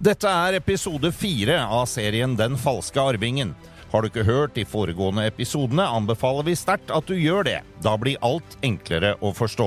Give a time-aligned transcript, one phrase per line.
[0.00, 3.50] Dette er episode fire av serien Den falske arvingen.
[3.92, 7.58] Har du ikke hørt de foregående episodene, anbefaler vi sterkt at du gjør det.
[7.84, 9.66] Da blir alt enklere å forstå.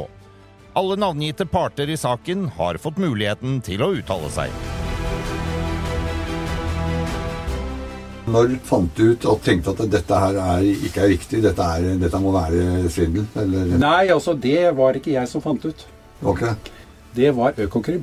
[0.73, 4.57] Alle navngitte parter i saken har fått muligheten til å uttale seg.
[8.33, 11.93] Når fant du ut og tenkte at dette her er, ikke er riktig, dette, er,
[12.01, 13.29] dette må være svindel?
[13.37, 13.77] Eller?
[13.85, 15.85] Nei, altså det var ikke jeg som fant ut.
[16.25, 16.47] Ok.
[17.13, 18.01] Det var Økokrim.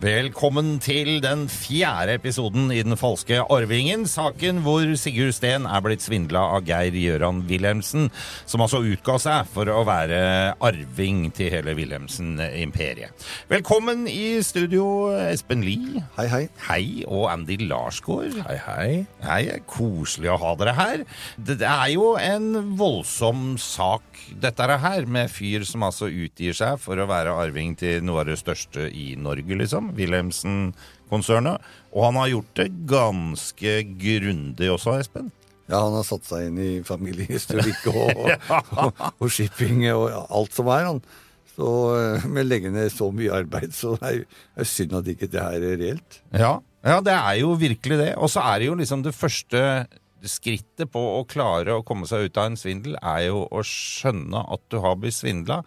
[0.00, 4.06] Velkommen til den fjerde episoden i Den falske arvingen.
[4.08, 8.06] Saken hvor Sigurd Steen er blitt svindla av Geir Gjøran Wilhelmsen,
[8.48, 13.12] som altså utga seg for å være arving til hele Wilhelmsen-imperiet.
[13.52, 16.00] Velkommen i studio, Espen Lie.
[16.16, 16.40] Hei, hei.
[16.70, 18.40] Hei, og Andy Larsgaard.
[18.48, 18.88] Hei, hei.
[19.26, 21.04] Hei, koselig å ha dere her.
[21.36, 26.96] Det er jo en voldsom sak, dette her, med fyr som altså utgir seg for
[26.96, 29.89] å være arving til noe av det største i Norge, liksom.
[29.96, 31.66] Wilhelmsen-konsernet.
[31.90, 35.30] Og han har gjort det ganske grundig også, Espen.
[35.70, 40.70] Ja, han har satt seg inn i familiehistorikk og, og, og, shipping og alt som
[40.74, 40.88] er.
[40.88, 41.02] han.
[41.54, 41.70] Så
[42.24, 44.20] men Med å legge ned så mye arbeid, så det er
[44.58, 46.20] det synd at ikke det her er reelt.
[46.34, 48.12] Ja, ja, det er jo virkelig det.
[48.16, 49.62] Og så er det jo liksom det første
[50.26, 54.42] skrittet på å klare å komme seg ut av en svindel, er jo å skjønne
[54.52, 55.62] at du har blitt svindla.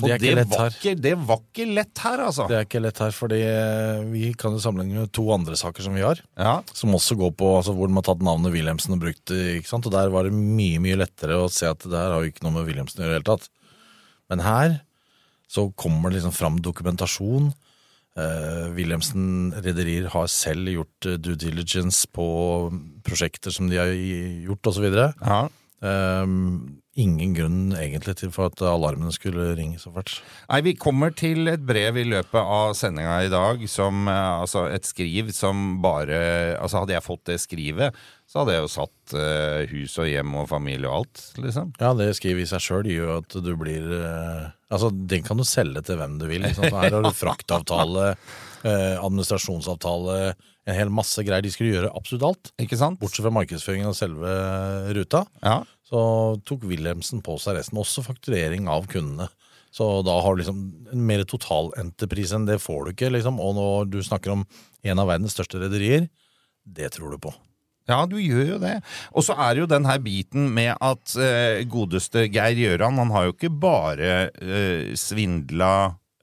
[0.00, 2.46] Og Det er ikke lett var ikke, det var ikke lett her, altså.
[2.50, 5.86] Det er ikke lett her, fordi eh, vi kan jo sammenligne med to andre saker
[5.86, 6.22] som vi har.
[6.40, 9.40] Ja, Som også går på altså, hvor de har tatt navnet Wilhelmsen og brukt det.
[9.60, 9.88] ikke sant?
[9.88, 12.46] Og der var det mye mye lettere å se at det her har jo ikke
[12.46, 13.50] noe med Wilhelmsen å gjøre i det hele tatt.
[14.30, 14.78] Men her
[15.50, 17.50] så kommer det liksom fram dokumentasjon.
[18.18, 22.24] Uh, Wilhelmsen rederier har selv gjort eh, due diligence på
[23.06, 24.86] prosjekter som de har gjort, osv.
[24.90, 25.40] ja.
[25.80, 30.18] Um, ingen grunn egentlig til for at alarmene skulle ringe så fælt.
[30.50, 34.66] Nei, Vi kommer til et brev i løpet av sendinga i dag, som, eh, altså
[34.68, 37.96] et skriv som bare Altså Hadde jeg fått det skrivet,
[38.28, 41.72] så hadde jeg jo satt uh, hus og hjem og familie og alt, liksom.
[41.80, 45.42] Ja, det skriver i seg sjøl gjør at du blir uh, Altså, den kan du
[45.42, 46.44] selge til hvem du vil.
[46.44, 46.68] Liksom.
[46.70, 48.12] Her har du fraktavtale,
[48.62, 50.36] uh, administrasjonsavtale,
[50.68, 51.44] en hel masse greier.
[51.44, 52.52] De skulle gjøre absolutt alt.
[52.62, 53.00] Ikke sant?
[53.00, 54.34] Bortsett fra markedsføringen av selve
[54.96, 55.24] ruta.
[55.44, 55.60] Ja.
[55.86, 56.00] Så
[56.46, 57.80] tok Wilhelmsen på seg resten.
[57.80, 59.30] Også fakturering av kundene.
[59.74, 60.62] Så da har du liksom
[60.92, 63.38] en mer totalentreprise enn det får du ikke, liksom.
[63.42, 64.42] Og når du snakker om
[64.82, 66.08] en av verdens største rederier,
[66.66, 67.32] det tror du på.
[67.90, 68.76] Ja, du gjør jo det.
[69.16, 73.10] Og så er det jo den her biten med at eh, godeste Geir Gjøran, han
[73.14, 75.72] har jo ikke bare eh, svindla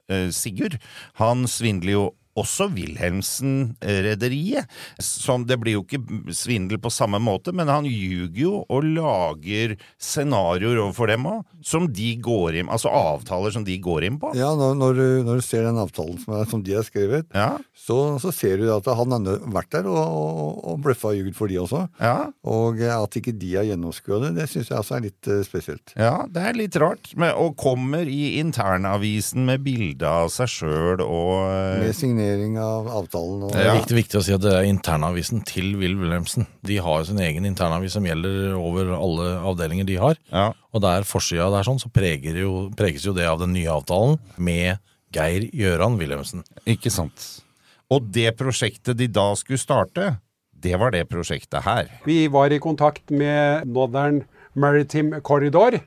[0.08, 0.78] eh, Sigurd.
[1.20, 2.04] Han svindler jo
[2.38, 4.68] også Wilhelmsen-rederiet.
[5.02, 9.76] Som Det blir jo ikke svindel på samme måte, men han ljuger jo og lager
[10.00, 14.32] scenarioer overfor dem òg, som de går inn Altså avtaler som de går inn på.
[14.38, 17.56] Ja, når, når, du, når du ser den avtalen som, som de har skrevet, Ja,
[17.74, 21.36] så, så ser du at han har vært der og, og, og bløffa og ljugd
[21.38, 21.86] for de også.
[22.02, 22.16] ja.
[22.48, 25.92] Og at ikke de har gjennomskua det, det syns jeg altså er litt eh, spesielt.
[25.98, 27.10] Ja, det er litt rart.
[27.18, 31.96] Men, og kommer i internavisen med bilde av seg sjøl og eh, Med
[32.28, 35.76] signering av avtalen og Det er viktig, viktig å si at det er internavisen til
[35.80, 36.46] Will Wilhelmsen.
[36.66, 40.18] De har jo sin egen internavis som gjelder over alle avdelinger de har.
[40.32, 40.52] Ja.
[40.72, 44.18] Og der forsida der sånn, så preger jo, preges jo det av den nye avtalen
[44.36, 44.78] med
[45.14, 46.44] Geir Gjøran Wilhelmsen.
[46.68, 47.42] Ikke sant.
[47.88, 50.18] Og det prosjektet de da skulle starte,
[50.52, 51.88] det var det prosjektet her.
[52.04, 54.24] Vi var i kontakt med Northern
[54.58, 55.78] Maritime Corridor,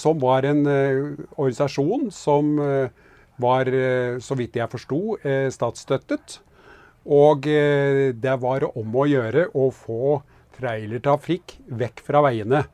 [0.00, 2.92] som var en uh, organisasjon som eh,
[3.36, 6.40] var, eh, så vidt jeg forsto, eh, statsstøttet.
[7.06, 10.22] Og eh, det var om å gjøre å få
[10.56, 12.64] trailertrafikk vekk fra veiene.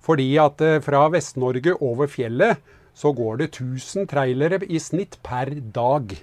[0.00, 2.62] Fordi at fra Vest-Norge over fjellet
[2.94, 6.14] så går det 1000 trailere i snitt per dag.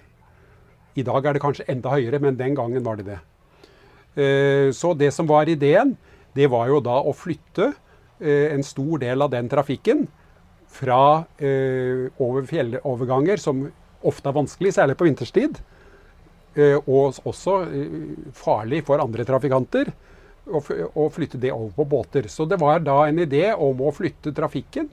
[0.95, 3.19] I dag er det kanskje enda høyere, men den gangen var det det.
[4.73, 5.97] Så det som var ideen,
[6.33, 7.73] det var jo da å flytte
[8.23, 10.07] en stor del av den trafikken
[10.71, 11.25] fra
[12.23, 13.67] over fjelloverganger, som
[14.07, 15.59] ofte er vanskelig, særlig på vinterstid,
[16.55, 17.99] eh, og også eh,
[18.37, 19.93] farlig for andre trafikanter,
[20.43, 22.25] å flytte det over på båter.
[22.27, 24.89] Så det var da en idé om å flytte trafikken,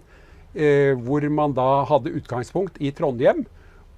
[0.55, 3.43] eh, hvor man da hadde utgangspunkt i Trondheim,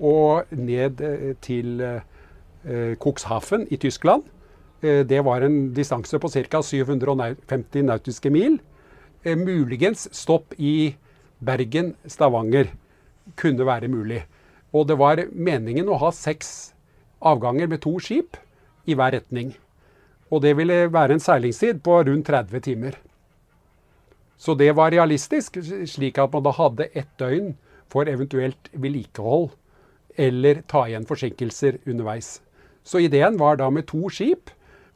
[0.02, 0.98] og ned
[1.44, 1.76] til
[2.98, 4.24] Cuxhaven i Tyskland.
[4.80, 6.62] Det var en distanse på ca.
[6.64, 8.56] 750 nautiske mil.
[9.22, 10.96] Muligens stopp i
[11.38, 12.72] Bergen, Stavanger
[13.38, 14.24] kunne være mulig.
[14.72, 16.72] Og det var meningen å ha seks
[17.20, 18.38] avganger med to skip
[18.88, 19.52] i hver retning.
[20.32, 22.96] Og det ville være en seilingstid på rundt 30 timer.
[24.40, 27.52] Så det var realistisk, slik at man da hadde ett døgn
[27.92, 29.52] for eventuelt vedlikehold
[30.18, 32.40] eller ta igjen forsinkelser underveis.
[32.82, 34.50] Så ideen var da med to skip,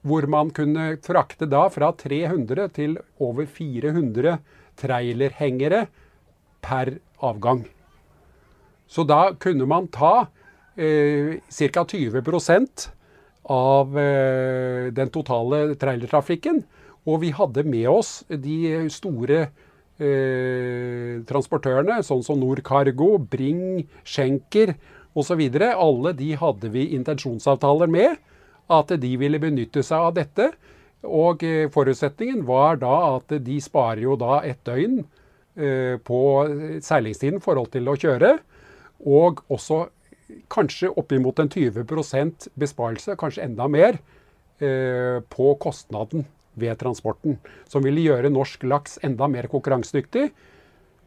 [0.06, 4.38] hvor man kunne frakte da fra 300 til over 400
[4.80, 5.86] trailerhengere
[6.64, 7.64] per avgang.
[8.86, 10.28] Så da kunne man ta
[10.76, 11.38] eh,
[11.72, 11.84] ca.
[11.84, 12.20] 20
[13.46, 16.62] av eh, den totale trailertrafikken.
[17.06, 19.46] Og vi hadde med oss de store
[20.02, 24.74] eh, transportørene, sånn som Nordcargo, Bring, Schenker
[25.16, 25.42] osv.
[25.70, 28.16] Alle de hadde vi intensjonsavtaler med.
[28.66, 30.50] At de ville benytte seg av dette.
[31.06, 34.98] Og eh, forutsetningen var da at de sparer jo da et døgn
[35.54, 36.20] eh, på
[36.82, 38.36] seilingstiden i forhold til å kjøre.
[39.04, 39.86] Og også
[40.52, 43.98] kanskje oppimot en 20% besparelse, kanskje enda mer,
[44.60, 46.26] eh, på kostnaden
[46.56, 47.38] ved transporten.
[47.68, 50.30] Som ville gjøre norsk laks enda mer konkurransedyktig.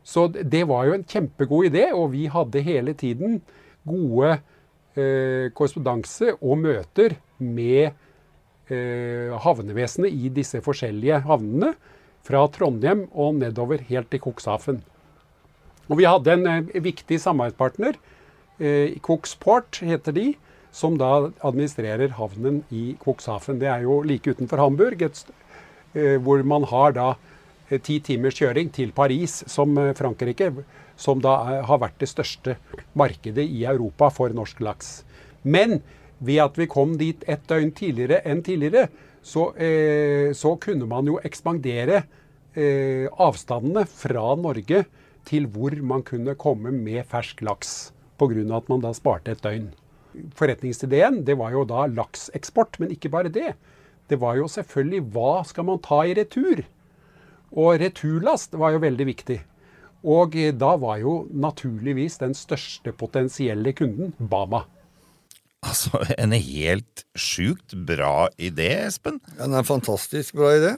[0.03, 3.41] Så det var jo en kjempegod idé, og vi hadde hele tiden
[3.88, 4.39] gode
[4.95, 7.91] eh, korrespondanse og møter med
[8.69, 11.74] eh, havnevesenet i disse forskjellige havnene.
[12.30, 14.81] Fra Trondheim og nedover helt til Cuxhaven.
[15.89, 17.95] Og vi hadde en, eh, viktig samarbeidspartner.
[18.59, 20.36] Eh, Cuxport heter de.
[20.71, 23.57] Som da administrerer havnen i Cuxhaven.
[23.59, 25.01] Det er jo like utenfor Hamburg.
[25.01, 25.25] Et,
[25.95, 27.15] eh, hvor man har da
[27.81, 30.63] ti timers kjøring til Paris, som Frankrike
[31.00, 31.36] som da
[31.68, 32.57] har vært det største
[33.00, 35.03] markedet i Europa for norsk laks.
[35.44, 35.80] Men
[36.19, 38.89] ved at vi kom dit et døgn tidligere enn tidligere,
[39.24, 42.03] så, eh, så kunne man jo ekspandere
[42.56, 44.83] eh, avstandene fra Norge
[45.27, 47.92] til hvor man kunne komme med fersk laks.
[48.19, 48.44] Pga.
[48.57, 49.69] at man da sparte et døgn.
[50.36, 53.54] Forretningsideen det var jo da lakseksport, men ikke bare det.
[54.10, 56.66] Det var jo selvfølgelig hva skal man ta i retur?
[57.51, 59.39] Og returlast var jo veldig viktig.
[60.04, 64.65] Og da var jo naturligvis den største potensielle kunden Bama.
[65.60, 69.19] Altså, en helt sjukt bra idé, Espen.
[69.36, 70.75] Ja, Den er en fantastisk bra idé.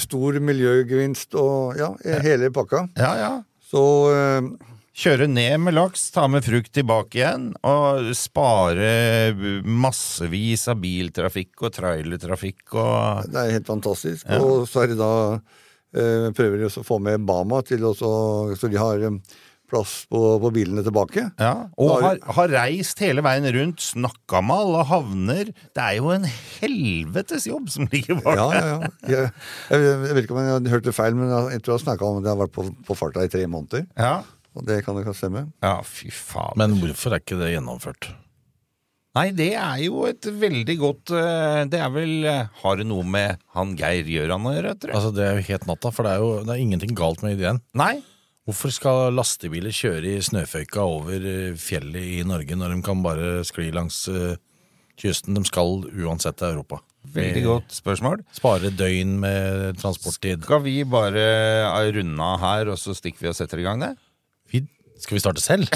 [0.00, 1.92] Stor miljøgevinst og ja,
[2.24, 2.86] hele pakka.
[2.96, 3.32] Ja, ja.
[3.74, 3.84] Så
[4.14, 9.32] eh, Kjøre ned med laks, ta med frukt tilbake igjen, og spare
[9.66, 14.30] massevis av biltrafikk og trailertrafikk og det er helt fantastisk.
[14.38, 18.12] Og så er det da eh, prøver de å få med Bama til også,
[18.60, 19.18] så de har eh,
[19.70, 21.26] plass på, på bilene tilbake.
[21.40, 25.52] Ja, og har, har reist hele veien rundt, snakka med alle havner.
[25.74, 28.90] Det er jo en helvetes jobb som ligger bak Ja, ja, ja.
[29.08, 29.30] Jeg,
[29.72, 32.28] jeg, jeg vet ikke om jeg hørte feil, men jeg tror jeg snakka om at
[32.28, 33.86] jeg har vært på, på farta i tre måneder.
[33.98, 34.18] Ja.
[34.54, 35.48] Og det kan jo kan stemme.
[35.64, 36.54] ja, fy faen.
[36.60, 38.12] Men hvorfor er ikke det gjennomført?
[39.14, 43.04] Nei, det er jo et veldig godt eh, Det er vel eh, Har det noe
[43.06, 44.98] med han Geir Gjøran å gjøre, tror jeg?
[44.98, 47.36] Altså Det er jo helt natta, for det er jo det er ingenting galt med
[47.36, 47.60] ideen.
[47.78, 47.92] Nei.
[48.44, 53.38] Hvorfor skal lastebiler kjøre i snøføyka over eh, fjellet i Norge, når de kan bare
[53.48, 54.36] skli langs eh,
[55.00, 55.32] kysten?
[55.38, 56.82] De skal uansett til Europa.
[57.14, 58.20] Veldig godt spørsmål.
[58.36, 60.44] Spare døgn med transporttid.
[60.44, 63.80] Skal vi bare eh, runde av her, og så stikker vi og setter i gang
[63.80, 63.94] det?
[64.94, 65.66] Skal vi starte selv?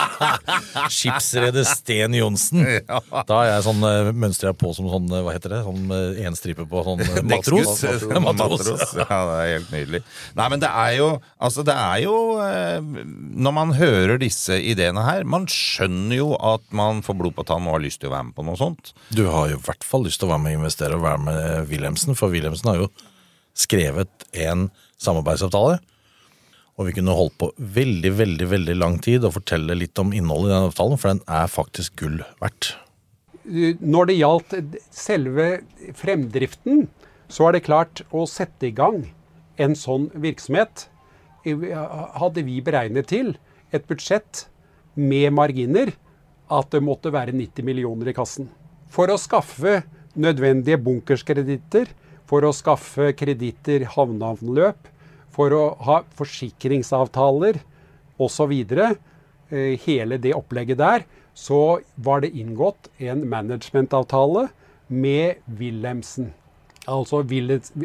[0.92, 2.64] Skipsredet Sten Johnsen.
[3.28, 3.84] Da er jeg sånn
[4.18, 5.92] mønster jeg på som sånn, eh, hva heter det, sånn
[6.24, 7.82] én stripe på sånn eh, matros.
[8.26, 8.94] matros.
[8.96, 10.02] Ja, det er helt nydelig.
[10.38, 11.08] Nei, men det er jo
[11.42, 16.64] Altså, det er jo eh, Når man hører disse ideene her Man skjønner jo at
[16.74, 18.92] man får blod på tann og har lyst til å være med på noe sånt.
[19.14, 21.22] Du har jo i hvert fall lyst til å være med og investere og være
[21.28, 22.90] med Wilhelmsen, for Wilhelmsen har jo
[23.58, 24.68] skrevet en
[25.02, 25.80] samarbeidsavtale.
[26.80, 30.50] Og vi kunne holdt på veldig, veldig veldig lang tid og fortelle litt om innholdet
[30.50, 32.72] i den avtalen, for den er faktisk gull verdt.
[33.44, 34.54] Når det gjaldt
[34.94, 35.48] selve
[35.98, 36.86] fremdriften,
[37.32, 39.02] så er det klart å sette i gang
[39.60, 40.86] en sånn virksomhet
[41.42, 43.34] hadde vi beregnet til
[43.74, 44.46] et budsjett
[44.94, 45.92] med marginer
[46.52, 48.48] at det måtte være 90 millioner i kassen.
[48.92, 49.80] For å skaffe
[50.14, 51.88] nødvendige bunkerskreditter,
[52.28, 54.91] for å skaffe kreditter havneanløp,
[55.32, 57.60] for å ha forsikringsavtaler
[58.22, 64.48] osv., eh, hele det opplegget der, så var det inngått en managementavtale
[64.92, 66.32] med Wilhelmsen.
[66.90, 67.22] Altså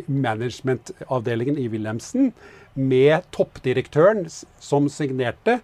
[0.07, 2.31] managementavdelingen i Wilhelmsen
[2.73, 4.25] med toppdirektøren
[4.59, 5.59] som signerte,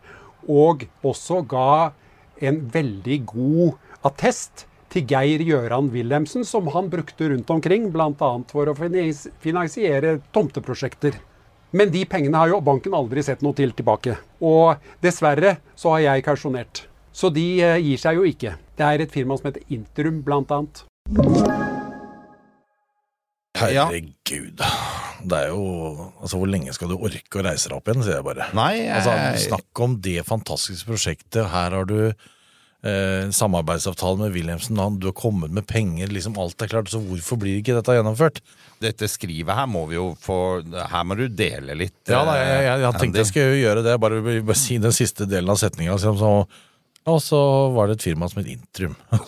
[0.48, 1.92] og også ga
[2.44, 3.74] en veldig god
[4.06, 8.32] attest til Geir Gjøran Wilhelmsen, som han brukte rundt omkring, bl.a.
[8.52, 11.18] for å finansiere tomteprosjekter.
[11.74, 14.14] Men de pengene har jo banken aldri sett noe til tilbake.
[14.46, 16.84] Og dessverre så har jeg kausjonert.
[17.14, 18.56] Så de eh, gir seg jo ikke.
[18.78, 20.84] Det er et firma som heter Interum, blant annet.
[23.58, 24.62] Herregud.
[25.24, 25.64] Det er jo
[26.20, 28.48] Altså, hvor lenge skal du orke å reise deg opp igjen, sier jeg bare.
[28.58, 28.94] Nei, jeg...
[29.00, 31.42] Altså, snakk om det fantastiske prosjektet.
[31.54, 31.98] Her har du
[32.84, 36.92] eh, samarbeidsavtale med Wilhelmsen, han, du har kommet med penger, liksom alt er klart.
[36.92, 38.44] Så hvorfor blir ikke dette gjennomført?
[38.84, 41.96] dette skrivet her må vi jo få Her må du dele litt.
[42.10, 44.96] Ja, da, jeg, jeg, jeg jeg tenkte jeg skulle gjøre det, bare, bare si den
[44.96, 45.96] siste delen av setninga.
[45.96, 46.32] Liksom, så,
[47.10, 47.38] og så
[47.76, 48.94] var det et firma som het Intrum.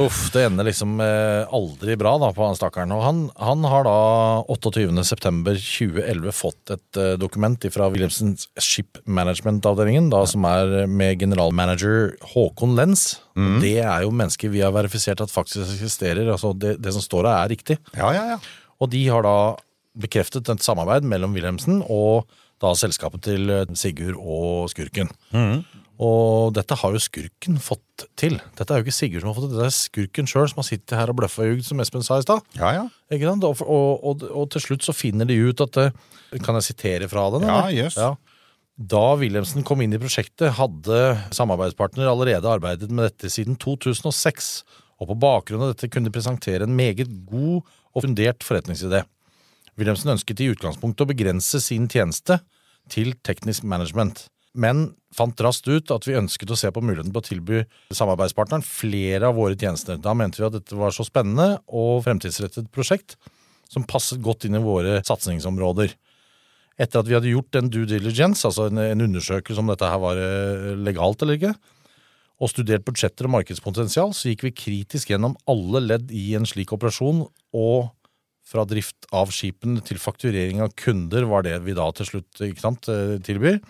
[0.00, 2.92] Uff, det ender liksom eh, aldri bra da på han stakkaren.
[2.92, 3.94] Og han, han har da
[4.52, 12.76] 28.9.2011 fått et eh, dokument fra Wilhelmsens Ship Management-avdelingen, da som er med generalmanager Håkon
[12.76, 13.14] Lenz.
[13.64, 16.28] Det er jo mennesker vi har verifisert at faktisk eksisterer.
[16.28, 17.76] altså Det, det som står her, er riktig.
[17.96, 18.38] Ja, ja, ja.
[18.80, 19.36] Og de har da
[20.00, 22.28] bekreftet et samarbeid mellom Wilhelmsen og
[22.60, 25.10] da selskapet til eh, Sigurd og Skurken.
[26.00, 28.38] Og dette har jo Skurken fått til.
[28.56, 30.68] Dette er jo ikke Sigurd som har fått til, det er Skurken sjøl som har
[30.70, 32.44] sittet her og bløffa og jugd, som Espen sa i stad.
[32.56, 32.86] ja, ja.
[33.10, 35.80] Og, og, og, og til slutt så finner de ut at
[36.44, 37.48] Kan jeg sitere fra den?
[37.48, 37.98] Ja, yes.
[38.00, 38.14] ja.
[38.80, 41.00] Da Wilhelmsen kom inn i prosjektet, hadde
[41.36, 44.62] samarbeidspartner allerede arbeidet med dette siden 2006.
[45.00, 47.60] Og på bakgrunn av dette kunne de presentere en meget god
[47.92, 49.02] og fundert forretningsidé.
[49.78, 52.40] Wilhelmsen ønsket i utgangspunktet å begrense sin tjeneste
[52.90, 54.26] til teknisk management,
[54.58, 57.62] men fant raskt ut at vi ønsket å se på muligheten på å tilby
[57.94, 59.98] samarbeidspartneren flere av våre tjenester.
[60.02, 63.16] Da mente vi at dette var så spennende og fremtidsrettet prosjekt
[63.70, 65.94] som passet godt inn i våre satsingsområder.
[66.80, 70.18] Etter at vi hadde gjort en due diligence, altså en, undersøkelse om dette her var
[70.18, 71.54] eh, legalt eller ikke,
[72.40, 76.72] og studert budsjetter og markedspotensial, så gikk vi kritisk gjennom alle ledd i en slik
[76.72, 77.90] operasjon, og
[78.46, 82.88] fra drift av skipene til fakturering av kunder var det vi da til slutt sant,
[82.90, 83.60] eh, tilbyr.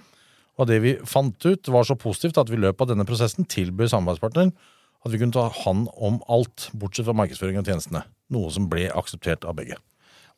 [0.61, 3.49] Og det vi fant ut var så positivt at vi i løpet av denne prosessen
[3.49, 4.53] tilbyr samarbeidspartneren
[5.01, 8.05] at vi kunne ta hånd om alt, bortsett fra markedsføring av tjenestene.
[8.35, 9.79] Noe som ble akseptert av begge.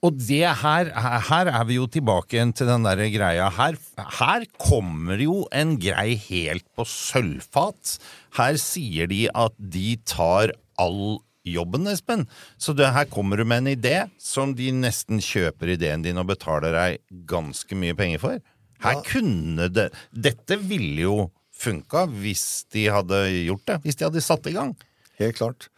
[0.03, 0.89] Og det her,
[1.29, 3.47] her er vi jo tilbake igjen til den der greia.
[3.55, 3.77] Her,
[4.19, 7.99] her kommer jo en grei helt på sølvfat.
[8.39, 12.27] Her sier de at de tar all jobben, Espen.
[12.61, 16.29] Så det, her kommer du med en idé som de nesten kjøper ideen din og
[16.31, 18.39] betaler deg ganske mye penger for.
[18.83, 21.17] Her kunne det Dette ville jo
[21.63, 23.77] funka hvis de hadde gjort det.
[23.85, 24.73] Hvis de hadde satt i gang.
[25.21, 25.69] Helt klart.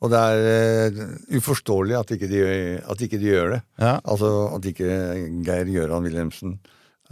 [0.00, 2.40] Og det er uh, uforståelig at ikke, de,
[2.80, 3.60] at ikke de gjør det.
[3.80, 3.94] Ja.
[4.08, 4.88] Altså at ikke
[5.44, 6.58] Geir Gjøran Wilhelmsen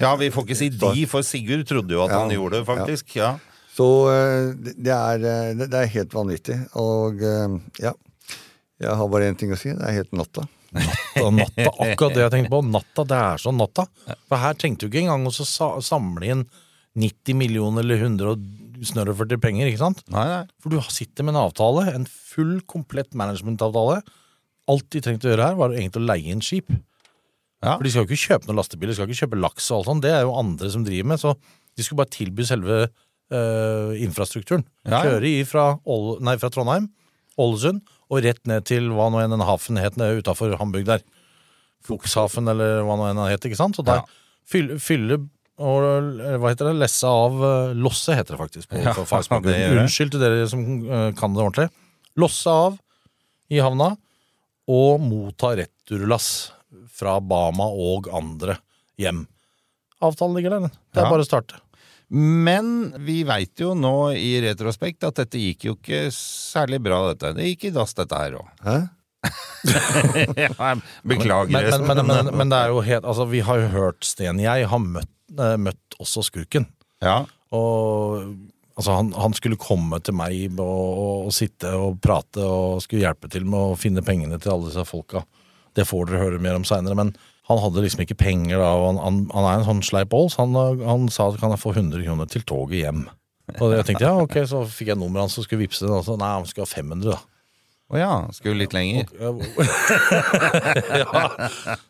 [0.01, 2.21] Ja, vi får ikke si de, for Sigurd trodde jo at Ja.
[2.23, 3.17] han gjorde det, faktisk.
[3.19, 3.35] Ja.
[3.79, 6.59] Så eh, det er, eh, det er helt vanvittig.
[6.83, 7.95] Og eh, ja.
[8.79, 9.73] Jeg har bare én ting å si.
[9.75, 10.45] Det er helt natta.
[10.75, 12.61] Natta, natta, akkurat det jeg tenkte på.
[12.67, 13.89] Natta, det er sånn natta.
[14.29, 16.45] For her tenkte du ikke engang å samle inn
[16.99, 20.05] 90 millioner eller 100 og snørr og 40 penger, ikke sant?
[20.15, 20.43] Nei, nei.
[20.63, 24.01] For du sitter med en avtale, en full, komplett managementavtale.
[24.71, 26.71] Alt de trengte å gjøre her, var egentlig å leie inn skip.
[27.65, 27.75] Ja.
[27.75, 29.91] For de skal jo ikke kjøpe noen lastebiler, de skal ikke kjøpe laks og alt
[29.91, 30.07] sånt.
[30.07, 32.85] Det er jo andre som driver med, så de skulle bare tilby selve
[33.31, 34.65] eh, infrastrukturen.
[34.85, 35.03] Ja, ja.
[35.07, 35.67] Kjøre fra,
[36.25, 36.91] nei, fra Trondheim,
[37.39, 41.03] Ålesund, og rett ned til hva nå enn den hafen het utafor Hamburg der.
[41.87, 43.77] Fuchshafen, eller hva nå enn den het, ikke sant?
[43.77, 44.05] Så der Ja.
[44.49, 45.21] fylle, fylle
[45.59, 45.83] og
[46.39, 49.51] hva heter det, lesse av eh, Losse heter det faktisk på på fagspråket.
[49.55, 49.79] det.
[49.81, 51.69] Unnskyld til dere som eh, kan det ordentlig.
[52.17, 52.79] Losse av
[53.51, 53.97] i havna
[54.69, 56.53] og motta returlass
[56.95, 58.59] fra Bama og andre
[59.01, 59.25] hjem.
[60.05, 60.77] Avtalen ligger der, den.
[60.95, 61.59] Det er bare å starte.
[62.09, 67.35] Men vi veit jo nå i retrospekt at dette gikk jo ikke særlig bra, dette.
[67.37, 68.49] Det gikk i dass, dette her òg.
[68.65, 68.79] Hæ?
[71.05, 71.51] Beklager.
[71.53, 74.39] Men, men, men, men, men det er jo helt Altså, vi har jo hørt Sten.
[74.41, 76.69] Jeg har møtt, eh, møtt også skurken.
[77.05, 77.25] ja.
[77.49, 78.21] Og
[78.77, 83.07] altså, han, han skulle komme til meg og, og, og sitte og prate og skulle
[83.07, 85.25] hjelpe til med å finne pengene til alle disse folka.
[85.77, 87.15] Det får dere høre mer om seinere, men
[87.49, 88.73] han hadde liksom ikke penger da.
[88.77, 91.73] og Han, han, han er en sånn så han, han sa at kan jeg få
[91.75, 93.07] 100 kroner til toget hjem.
[93.57, 95.93] Og jeg tenkte ja, ok, så fikk jeg nummeret hans og skulle vippse det.
[95.95, 97.21] Og så, nei, han skulle ha 500, da.
[97.89, 98.11] Å ja.
[98.37, 99.09] Skulle litt lenger.
[100.99, 101.23] Ja.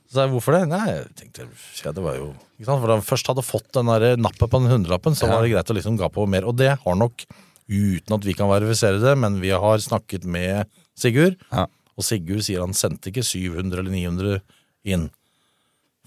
[0.08, 0.62] Så jeg hvorfor det?
[0.70, 1.46] Nei, jeg tenkte
[1.82, 2.80] ja, det var jo ikke sant?
[2.80, 5.72] For han først hadde fått den der nappet på den hundrelappen, så var det greit
[5.72, 6.46] å liksom ga på mer.
[6.48, 7.26] Og det har nok,
[7.68, 11.66] uten at vi kan verifisere det, men vi har snakket med Sigurd, Ja.
[11.98, 14.40] og Sigurd sier han sendte ikke 700 eller 900
[14.88, 15.08] inn.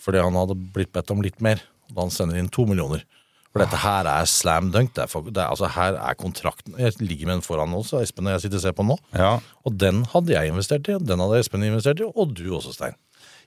[0.01, 1.61] Fordi han hadde blitt bedt om litt mer.
[1.91, 3.03] Da han sender inn to millioner.
[3.51, 4.93] For dette her er slam dunk.
[4.95, 7.83] Det er for, det er, altså her er kontrakten Jeg ligger med den foran nå,
[7.83, 8.97] så Espen og jeg sitter og ser på nå.
[9.11, 9.33] Ja.
[9.67, 12.95] Og den hadde jeg investert i, den hadde Espen investert i, og du også, Stein.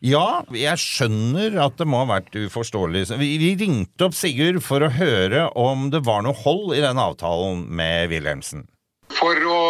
[0.04, 3.06] Ja, jeg skjønner at det må ha vært uforståelig.
[3.16, 7.00] Vi, vi ringte opp Sigurd for å høre om det var noe hold i den
[7.00, 8.66] avtalen med Wilhelmsen.
[9.14, 9.62] For å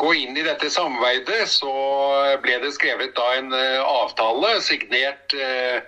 [0.00, 1.72] gå inn i dette samarbeidet så
[2.44, 5.80] ble det skrevet da en eh, avtale signert eh,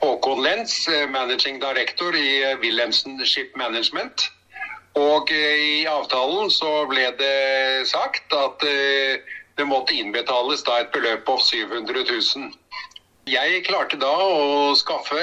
[0.00, 4.30] Håkon Lenz, eh, managing director i eh, Wilhelmsen Ship Management.
[4.96, 11.26] Og eh, i avtalen så ble det sagt at det måtte innbetales da et beløp
[11.28, 12.48] på 700 000.
[13.28, 15.20] Jeg klarte da å skaffe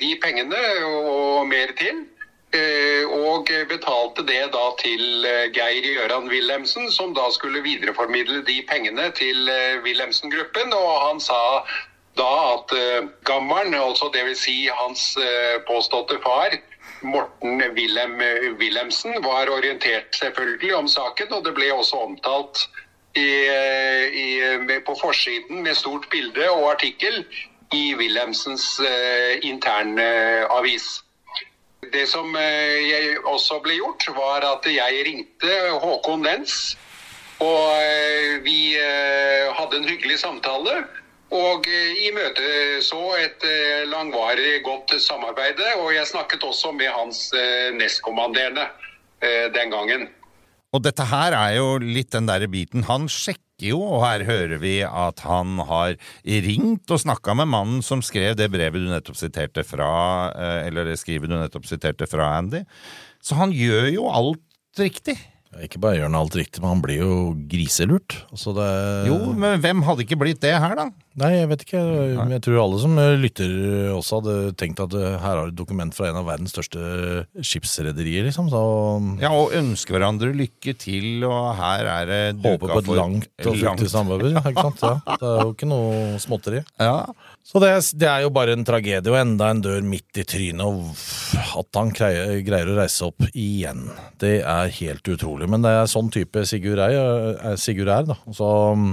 [0.00, 2.06] de pengene og mer til.
[2.50, 9.46] Og betalte det da til Geir Gjøran Wilhelmsen, som da skulle videreformidle de pengene til
[9.84, 10.74] Wilhelmsen-gruppen.
[10.74, 11.38] Og han sa
[12.18, 14.44] da at eh, gammelen, altså dvs.
[14.44, 16.56] Si hans eh, påståtte far,
[17.02, 18.18] Morten Wilhelm
[18.60, 22.66] Wilhelmsen, var orientert selvfølgelig om saken, og det ble også omtalt
[23.16, 23.30] i,
[24.22, 24.26] i,
[24.86, 27.24] på forsiden med stort bilde og artikkel
[27.72, 30.10] i Wilhelmsens eh, interne
[30.50, 31.00] avis.
[31.92, 35.52] Det som eh, også ble gjort, var at jeg ringte
[35.82, 36.76] Håkon Lenz.
[37.40, 40.82] Og eh, vi eh, hadde en hyggelig samtale.
[41.30, 42.46] Og imøteså i møte
[42.82, 45.60] så et eh, langvarig godt samarbeid.
[45.78, 48.66] Og jeg snakket også med hans eh, nestkommanderende
[49.22, 50.08] eh, den gangen.
[50.70, 52.84] Og dette her er jo litt den derre biten.
[52.86, 57.82] Han sjekker jo, og her hører vi at han har ringt og snakka med mannen
[57.82, 59.90] som skrev det brevet du nettopp siterte fra,
[60.34, 62.62] eh, eller det skrivet du nettopp siterte fra, Andy.
[63.22, 65.18] Så han gjør jo alt riktig.
[65.58, 67.14] Ikke bare gjør han alt riktig, men han blir jo
[67.50, 68.20] griselurt.
[68.30, 68.66] Altså det,
[69.10, 70.84] Jo, men hvem hadde ikke blitt det her, da?
[71.18, 71.80] Nei, jeg vet ikke.
[72.20, 73.50] Men Jeg tror alle som lytter
[73.96, 78.28] også hadde tenkt at eh, her har du dokument fra en av verdens største skipsrederier,
[78.28, 78.46] liksom.
[78.52, 78.60] Så
[79.20, 83.58] Ja, og ønske hverandre lykke til, og her er det duka på et langt og
[83.58, 84.38] fruktig samarbeid.
[84.38, 84.86] Ikke sant?
[84.86, 86.62] Ja, det er jo ikke noe småtteri.
[86.80, 86.94] Ja.
[87.42, 90.62] Så det, det er jo bare en tragedie, og enda en dør midt i trynet,
[90.62, 93.88] og at han greier, greier å reise opp igjen.
[94.22, 95.48] Det er helt utrolig.
[95.50, 98.18] Men det er sånn type Sigurd er, Sigurd er da.
[98.36, 98.92] Så um,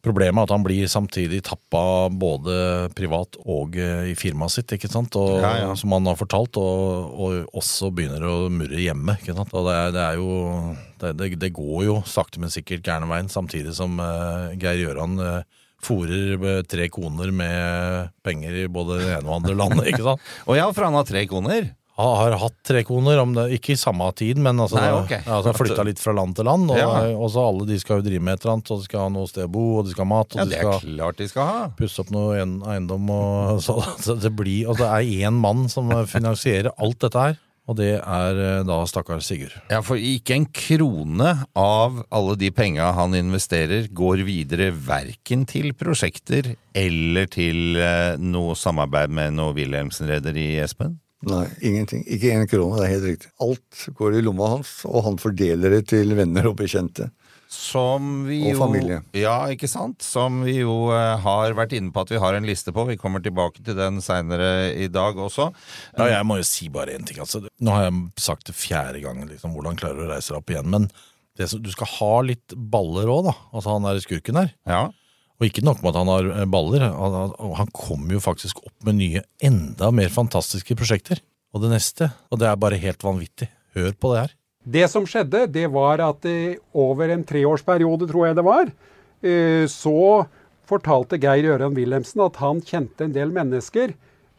[0.00, 4.88] Problemet er at han blir samtidig tappa både privat og eh, i firmaet sitt, ikke
[4.88, 5.12] sant?
[5.20, 5.74] Og, Ja, ja.
[5.76, 9.18] som han har fortalt, og, og også begynner å murre hjemme.
[9.20, 9.52] ikke sant?
[9.52, 10.30] Og det, er, det er jo
[11.02, 15.20] det, det, det går jo sakte, men sikkert gærne veien, samtidig som uh, Geir Gjøran
[15.20, 20.06] uh, fòrer eh, tre koner med penger i både det ene og andre landet, ikke
[20.06, 20.20] sant?
[20.48, 21.70] Og ja, for han har tre koner.
[22.00, 25.10] Han har hatt tre koner, om det, ikke i samme tid, men altså, Nei, ok.
[25.18, 26.70] ja, altså flytta litt fra land til land.
[26.72, 26.86] Og, Ja.
[27.12, 29.10] og så alle de skal jo drive med et eller annet, og de skal ha
[29.12, 31.20] noe sted å bo, og de skal ha mat, og Ja, de det skal klart
[31.20, 31.66] de skal ha.
[31.76, 33.10] pusse opp noe eiendom.
[33.12, 37.36] Og, så, så det blir, og det er én mann som finansierer alt dette her,
[37.70, 39.54] og det er eh, da stakkars Sigurd.
[39.70, 45.70] Ja, for ikke en krone av alle de penga han investerer, går videre verken til
[45.78, 50.98] prosjekter eller til eh, noe samarbeid med noe Wilhelmsen-rederi, Espen?
[51.28, 52.02] Nei, ingenting.
[52.08, 53.30] Ikke én krone, det er helt riktig.
[53.44, 57.10] Alt går i lomma hans, og han fordeler det til venner og bekjente.
[57.50, 59.00] Som vi Og jo familie.
[59.18, 60.04] Ja, ikke sant?
[60.06, 62.84] Som vi jo eh, har vært inne på at vi har en liste på.
[62.86, 65.48] Vi kommer tilbake til den seinere i dag også.
[65.98, 67.18] Ja, jeg må jo si bare én ting.
[67.24, 70.38] Altså, nå har jeg sagt det fjerde gang, liksom, hvordan klarer du å reise deg
[70.38, 70.70] opp igjen.
[70.70, 70.86] Men
[71.40, 73.34] det, du skal ha litt baller òg, da.
[73.50, 74.54] Altså han der skurken der.
[74.70, 74.84] Ja.
[75.40, 78.62] Og ikke nok med at han har eh, baller, han, han- han kommer jo faktisk
[78.62, 81.18] opp med nye, enda mer fantastiske prosjekter.
[81.50, 83.50] Og det neste, og det er bare helt vanvittig.
[83.74, 84.36] Hør på det her.
[84.60, 86.26] Det som skjedde, det var at
[86.76, 88.70] over en treårsperiode, tror jeg det var,
[89.24, 90.26] eh, så
[90.68, 93.94] fortalte Geir Gjøran Wilhelmsen at han kjente en del mennesker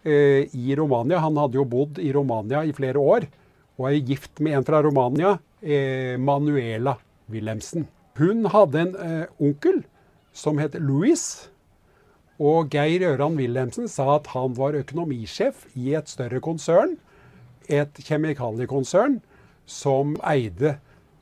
[0.05, 1.19] eh, i Romania.
[1.19, 3.25] Han hadde jo bodd i Romania i flere år,
[3.79, 6.99] og er gift med en fra Romania, eh, Manuela
[7.31, 7.88] Wilhelmsen.
[8.19, 8.93] Hun hadde en
[9.39, 9.81] onkel
[10.34, 11.49] som het Louis.
[12.38, 16.97] Og Geir Øran Wilhelmsen sa at han var økonomisjef i et større konsern,
[17.69, 19.19] et kjemikaliekonsern,
[19.71, 20.75] som eide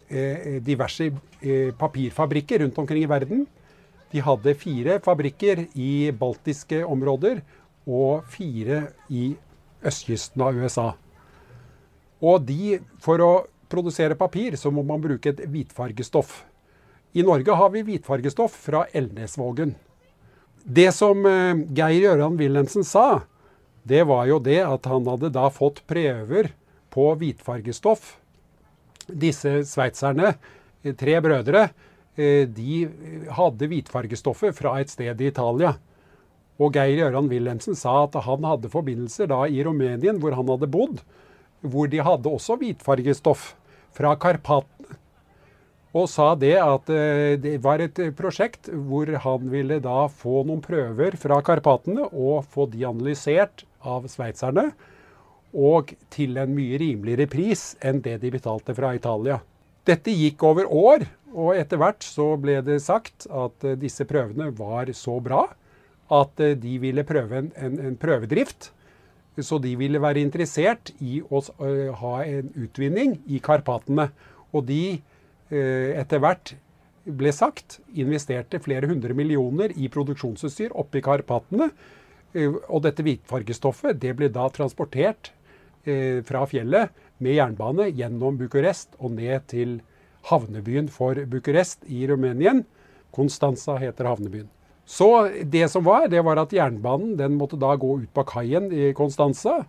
[0.10, 3.46] eh, diverse eh, papirfabrikker rundt omkring i verden.
[4.10, 7.44] De hadde fire fabrikker i baltiske områder
[7.90, 9.32] og fire i
[9.86, 10.90] østkysten av USA.
[12.20, 13.32] Og de, for å
[13.72, 16.42] produsere papir, så må man bruke et hvitfargestoff.
[17.14, 19.76] I Norge har vi hvitfargestoff fra Elnesvågen.
[20.64, 23.24] Det som eh, Geir Gøran Wilhelmsen sa,
[23.88, 26.52] det var jo det at han hadde da fått prøver
[26.94, 28.19] på hvitfargestoff.
[29.10, 30.34] Disse sveitserne,
[30.84, 31.70] eh, tre brødre,
[32.18, 32.88] eh, de
[33.36, 35.76] hadde hvitfargestoffet fra et sted i Italia.
[36.60, 40.68] Og Geir Gøran Wilhelmsen sa at han hadde forbindelser da i Rumænien, hvor han hadde
[40.68, 41.00] bodd,
[41.62, 43.54] hvor de hadde også hvitfargestoff
[43.96, 44.76] fra Karpatene.
[45.98, 50.62] Og sa det at eh, det var et prosjekt hvor han ville da få noen
[50.62, 54.70] prøver fra Karpatene og få de analysert av sveitserne.
[55.58, 59.40] Og til en mye rimeligere pris enn det de betalte fra Italia.
[59.88, 64.50] Dette gikk over år, og etter hvert så ble det sagt at eh, disse prøvene
[64.58, 65.48] var så bra
[66.14, 68.72] at eh, de ville prøve en, en, en prøvedrift.
[69.40, 74.10] Så de ville være interessert i å uh, ha en utvinning i Karpatene.
[74.52, 74.98] Og de,
[75.48, 76.52] etter hvert
[77.06, 81.70] ble sagt, investerte flere hundre millioner i produksjonsutstyr oppe i Karpatene.
[82.68, 85.32] Og dette hvitfargestoffet det ble da transportert
[86.28, 86.92] fra fjellet
[87.24, 89.80] med jernbane gjennom Bucuresti og ned til
[90.30, 92.66] havnebyen for Bucuresti i Rumenien.
[93.16, 94.50] Konstanza heter havnebyen.
[94.90, 98.72] Så det som var, det var at jernbanen den måtte da gå ut på kaien
[98.74, 99.62] i Constanza.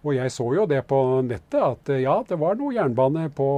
[0.00, 3.48] Og jeg så jo det på nettet, at ja, det var noe jernbane på,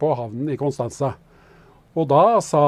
[0.00, 1.14] på havnen i Constanza.
[1.94, 2.64] Og da sa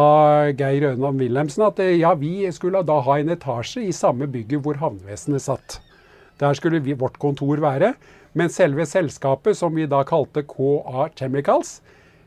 [0.55, 4.79] Geir Ønam Wilhelmsen at ja, vi skulle da ha en etasje i samme bygget hvor
[4.79, 5.81] havnevesenet satt.
[6.39, 7.97] Der skulle vi, vårt kontor være.
[8.37, 11.81] Men selve selskapet, som vi da kalte KA Chemicals,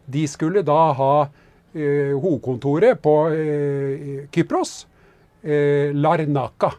[0.09, 4.87] de skulle da ha eh, hovedkontoret på eh, Kypros
[5.43, 6.71] eh, Larnaca.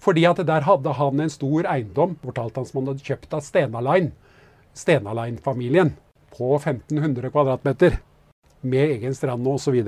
[0.00, 3.42] Fordi at der hadde han en stor eiendom, fortalte han som han hadde kjøpt av
[3.44, 4.14] Stenaline.
[4.78, 5.92] Stenaline-familien.
[6.32, 7.98] På 1500 kvadratmeter.
[8.64, 9.82] Med egen strand og osv.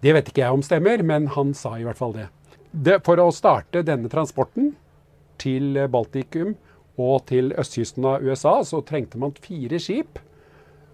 [0.00, 2.30] Det vet ikke jeg om stemmer, men han sa i hvert fall det.
[2.70, 3.00] det.
[3.04, 4.72] For å starte denne transporten
[5.42, 6.54] til Baltikum
[6.98, 10.18] og til østkysten av USA, så trengte man fire skip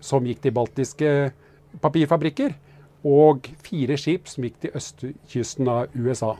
[0.04, 1.10] som gikk til baltiske
[1.82, 2.52] papirfabrikker,
[3.04, 6.34] og fire skip som gikk til østkysten av USA.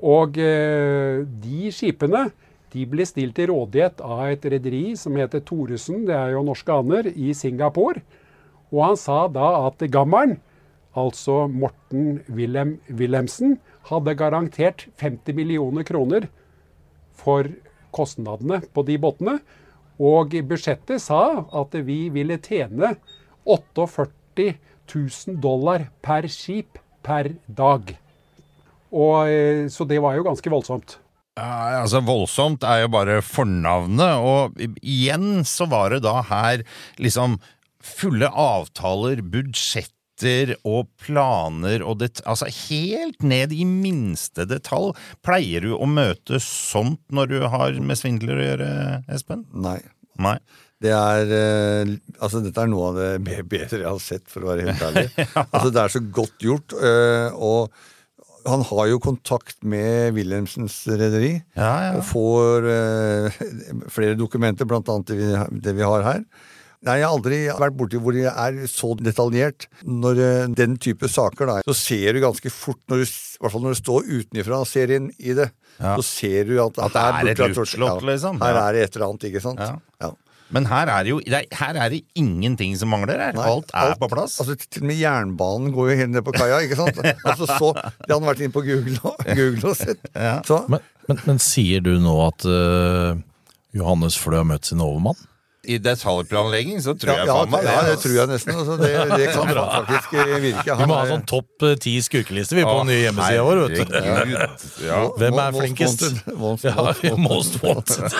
[0.00, 2.28] Og eh, de skipene
[2.74, 6.74] de ble stilt til rådighet av et rederi som heter Thoresen, det er jo norske
[6.74, 8.02] aner, i Singapore.
[8.74, 10.40] Og han sa da at gammelen,
[10.98, 16.26] altså Morten Wilhelm Wilhelmsen, hadde garantert 50 millioner kroner
[17.14, 17.46] for
[17.94, 19.38] kostnadene på de båtene.
[20.02, 22.96] Og budsjettet sa at vi ville tjene
[23.46, 24.54] 48
[24.90, 27.94] 000 dollar per skip per dag.
[28.94, 30.98] Og, eh, så det var jo ganske voldsomt.
[31.34, 36.62] Ja, altså Voldsomt er jo bare fornavnet, og igjen så var det da her
[37.02, 37.40] liksom
[37.84, 39.18] fulle avtaler,
[40.14, 44.94] budsjetter og planer og det, altså helt ned i minste detalj.
[45.22, 49.44] Pleier du å møte sånt når du har med svindler å gjøre, Espen?
[49.52, 49.80] Nei.
[50.18, 50.38] Nei.
[50.80, 54.52] Det er, eh, altså Dette er noe av det bedre jeg har sett, for å
[54.52, 55.10] være helt ærlig.
[55.16, 55.46] ja.
[55.50, 56.74] Altså Det er så godt gjort.
[56.76, 57.72] Eh, og
[58.44, 61.38] han har jo kontakt med Wilhelmsens rederi.
[61.56, 61.92] Ja, ja.
[61.96, 63.38] Og får uh,
[63.88, 65.30] flere dokumenter, blant annet det vi,
[65.64, 66.20] det vi, har her.
[66.84, 69.68] Nei, Jeg har aldri vært borti hvor det er så detaljert.
[69.88, 73.54] Når uh, den type saker, da, så ser du ganske fort, når du, i hvert
[73.54, 75.94] fall når du står utenfra og ser inn i det, ja.
[75.96, 78.42] så ser du at, at det er et luftslott, liksom.
[78.44, 79.64] Her er det et eller annet, ikke sant.
[79.64, 80.12] Ja.
[80.54, 83.18] Men her er, jo, her er det ingenting som mangler.
[83.18, 83.34] her.
[83.34, 84.36] Nei, alt er alt, på plass.
[84.42, 86.60] Altså, til og med jernbanen går jo helt ned på kaia.
[86.66, 87.00] ikke sant?
[87.24, 90.04] Altså, så, De hadde vært inne på Google og, Google og sett.
[90.12, 90.36] Ja.
[90.70, 93.16] Men, men, men, sier du nå at uh,
[93.74, 95.18] Johannes Flø har møtt sin overmann?
[95.64, 97.74] I detaljplanlegging, så tror jeg ja, faen meg det.
[97.74, 98.54] Ja, det tror jeg nesten.
[98.54, 100.76] Altså, det, det, kan faktisk virke.
[100.80, 103.62] vi må ha sånn topp eh, ti skurkeliste vi på den nye hjemmesida vår.
[103.64, 104.84] vet du.
[104.86, 105.00] Ja.
[105.20, 106.06] Hvem er flinkest?
[106.44, 107.08] Most wanted.
[107.08, 108.18] Ja, most wanted.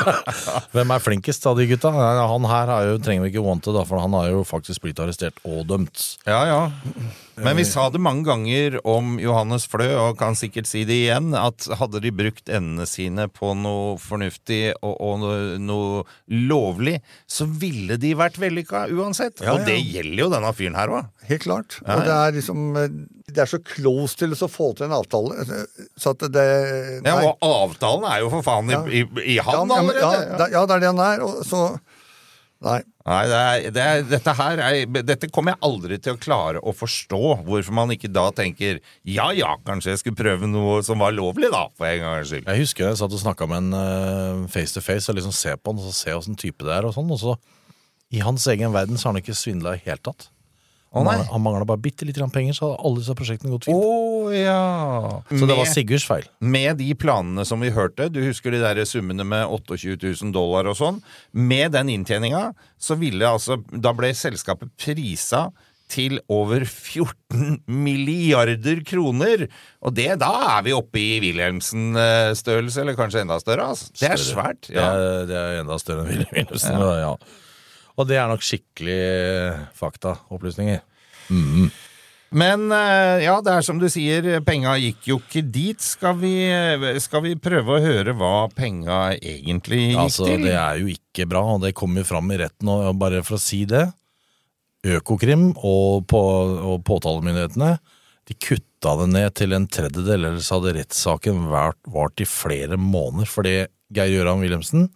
[0.74, 1.92] Hvem er flinkest av de gutta?
[1.94, 5.64] Han her jo, trenger vi ikke wanted, for han har jo faktisk blitt arrestert og
[5.70, 6.08] dømt.
[6.28, 6.60] Ja, ja.
[7.36, 11.32] Men vi sa det mange ganger om Johannes Flø, og kan sikkert si det igjen,
[11.34, 16.98] at hadde de brukt endene sine på noe fornuftig og, og noe, noe, lovlig,
[17.30, 19.42] så ville de vært vellykka uansett.
[19.42, 21.10] Ja, og det gjelder jo denne fyren her òg.
[21.28, 21.78] Helt klart.
[21.82, 25.46] Ja, og det er liksom Det er så close til å få til en avtale.
[25.96, 26.46] Så at det
[27.02, 27.10] nei.
[27.10, 30.50] Ja, og avtalen er jo for faen i, i, i han allerede.
[30.52, 31.24] Ja, det er det han er.
[31.24, 31.66] Og så
[32.64, 32.80] Nei.
[33.04, 36.62] Nei det er, det er, dette, her er, dette kommer jeg aldri til å klare
[36.64, 37.20] å forstå.
[37.44, 41.50] Hvorfor man ikke da tenker ja ja, kanskje jeg skulle prøve noe som var lovlig,
[41.52, 41.66] da.
[41.76, 42.48] For en gangs skyld.
[42.48, 45.74] Jeg husker jeg satt og snakka med en face to face og liksom ser på
[45.74, 46.88] han og se åssen type det er.
[46.88, 47.36] og sånn, og så
[48.14, 50.30] I hans egen verden så har han ikke svindla i hele tatt.
[50.94, 53.82] Han, oh, han mangla bare bitte litt penger, så hadde alle disse prosjektene gått fint.
[53.82, 55.22] Oh, ja.
[55.26, 56.28] Så med, det var Sigurds feil.
[56.38, 60.70] Med de planene som vi hørte, du husker de der summene med 28 000 dollar
[60.70, 61.02] og sånn,
[61.34, 65.48] med den inntjeninga, så ville altså Da ble selskapet prisa
[65.90, 69.46] til over 14 milliarder kroner.
[69.84, 73.68] Og det, da er vi oppe i Wilhelmsen-størrelse, eller kanskje enda større.
[73.74, 73.90] Altså.
[74.00, 74.70] Det er svært.
[74.70, 74.90] Ja.
[74.94, 76.78] Det, er, det, er, enda større enn Wilhelmsen.
[76.80, 76.92] Ja.
[77.02, 77.42] ja.
[77.94, 79.00] Og det er nok skikkelig
[79.78, 80.82] faktaopplysninger.
[82.34, 85.82] Men eh, ja, det er som du sier, penga gikk jo ikke dit.
[85.82, 86.32] Skal vi,
[87.02, 90.48] skal vi prøve å høre hva penga egentlig gikk Altså, til?
[90.48, 92.72] Det er jo ikke bra, og det kommer jo fram i retten.
[92.74, 93.86] Og bare for å si det
[94.84, 96.20] Økokrim og, på,
[96.74, 97.76] og påtalemyndighetene
[98.28, 103.28] de kutta det ned til en tredjedel, ellers hadde rettssaken vært, vart i flere måneder.
[103.28, 103.54] Fordi
[103.94, 104.88] Geir Gøran Wilhelmsen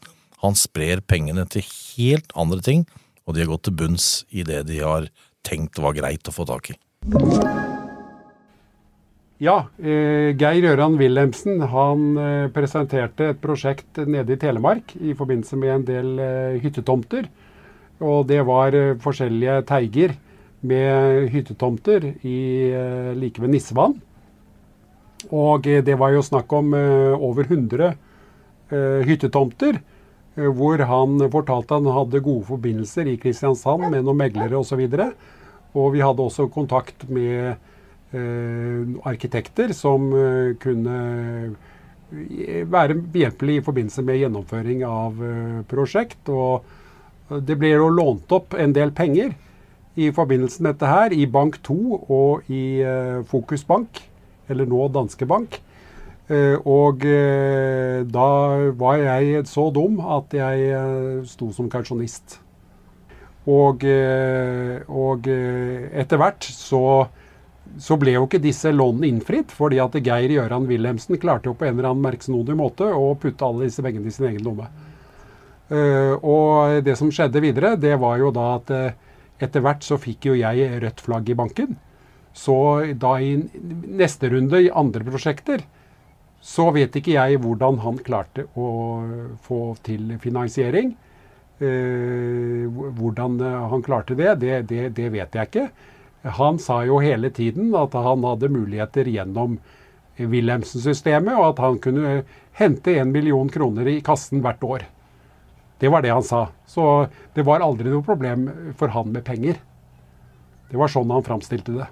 [0.42, 2.85] han sprer pengene til helt andre ting,
[3.27, 5.09] og de har gått til bunns i det de har
[5.46, 6.79] tenkt var greit å få tak i.
[9.38, 15.59] Ja, eh, Geir Øran Wilhelmsen han eh, presenterte et prosjekt nede i Telemark i forbindelse
[15.61, 17.29] med en del eh, hyttetomter.
[18.03, 20.16] Og det var forskjellige teiger
[20.66, 22.38] med hyttetomter i,
[23.18, 23.96] like ved Nissevann.
[25.35, 27.88] Og det var jo snakk om over 100
[28.70, 29.81] eh, hyttetomter.
[30.38, 34.85] Eh, Hvor han fortalte han hadde gode forbindelser i Kristiansand med noen meglere osv.
[35.77, 37.59] Og vi hadde også kontakt med
[38.14, 41.01] eh, arkitekter som eh, kunne
[42.14, 46.31] eh, være behjelpelig i forbindelse med gjennomføring av eh, prosjekt.
[46.33, 49.35] Og det ble jo lånt opp en del penger
[49.98, 54.01] i forbindelse med dette her, i Bank 2 og i eh, Fokus Bank,
[54.48, 55.59] eller nå Danske Bank.
[56.28, 58.28] Eh, og eh, da
[58.76, 62.42] var jeg så dum at jeg eh, sto som kausjonist.
[63.48, 63.80] Og,
[64.92, 66.80] og etter hvert så,
[67.80, 71.64] så ble jo ikke disse lånene innfridd, fordi at Geir Gjøran Wilhelmsen klarte jo på
[71.64, 74.68] en eller annen merksnodig måte å putte alle disse pengene i sin egen lomme.
[76.28, 78.74] Og det som skjedde videre, det var jo da at
[79.40, 81.72] etter hvert så fikk jo jeg rødt flagg i banken.
[82.36, 82.58] Så
[83.00, 83.32] da i
[83.88, 85.64] neste runde i andre prosjekter,
[86.40, 88.68] så vet ikke jeg hvordan han klarte å
[89.42, 90.94] få til finansiering.
[91.59, 95.66] Eh, hvordan eh, han klarte det, det, det, det vet jeg ikke.
[96.38, 99.59] Han sa jo hele tiden at han hadde muligheter gjennom
[100.18, 102.22] Wilhelmsen-systemet, og at han kunne
[102.59, 104.87] hente en million kroner i kassen hvert år.
[105.79, 106.48] Det var det han sa.
[106.66, 108.48] Så det var aldri noe problem
[108.79, 109.61] for han med penger.
[110.68, 111.87] Det var sånn han framstilte det.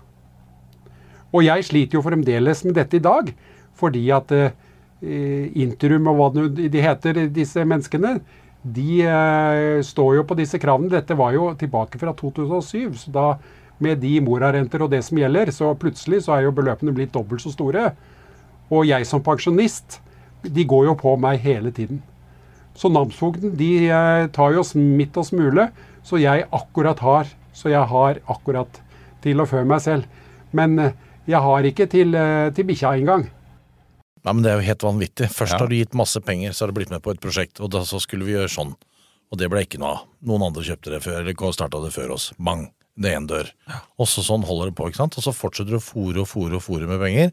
[1.35, 3.31] Og jeg sliter jo fremdeles med dette i dag,
[3.77, 4.51] fordi at eh,
[5.63, 8.17] Interum og hva de heter, disse menneskene,
[8.67, 10.91] de eh, står jo på disse kravene.
[10.91, 12.95] Dette var jo tilbake fra 2007.
[13.05, 13.29] så da
[13.79, 17.45] med de morarenter og det som gjelder, så plutselig så er jo beløpene blitt dobbelt
[17.45, 17.91] så store.
[18.73, 20.01] Og jeg som pensjonist,
[20.43, 22.01] de går jo på meg hele tiden.
[22.77, 25.71] Så namsfogden de eh, tar jo smitt og smule,
[26.05, 27.31] så jeg akkurat har.
[27.57, 28.81] Så jeg har akkurat
[29.25, 30.05] til å fø meg selv.
[30.57, 30.97] Men eh,
[31.29, 33.27] jeg har ikke til, eh, til bikkja engang.
[34.27, 35.29] Nei, men Det er jo helt vanvittig.
[35.31, 35.59] Først Ja.
[35.63, 37.85] har du gitt masse penger, så har du blitt med på et prosjekt, og da
[37.87, 38.75] så skulle vi gjøre sånn.
[39.31, 40.03] Og det ble ikke noe av.
[40.27, 42.33] Noen andre kjøpte det før, eller starta det før oss.
[42.39, 42.73] Bang!
[42.99, 43.51] Det er én dør.
[44.01, 45.17] Og så sånn holder det på, ikke sant.
[45.19, 47.33] Og så fortsetter du å fòre og fòre og fòre med penger,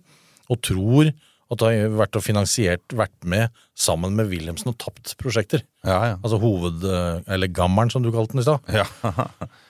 [0.51, 1.13] og tror
[1.53, 5.63] at du har vært og finansiert, vært med sammen med Wilhelmsen og tapt prosjekter.
[5.85, 6.15] Ja, ja.
[6.17, 6.83] Altså hoved...
[7.27, 8.59] Eller gammelen, som du kalte den i stad.